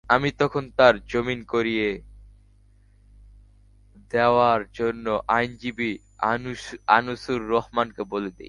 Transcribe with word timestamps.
আমি 0.09 0.29
তখন 0.37 0.63
তার 0.77 0.95
জামিন 1.07 1.39
করিয়ে 1.45 1.87
দেওয়ার 4.11 4.61
জন্য 4.73 5.05
আইনজীবী 5.29 5.89
আনিসুর 6.89 7.41
রহমানকে 7.47 8.01
বলে 8.03 8.27
দিই। 8.27 8.39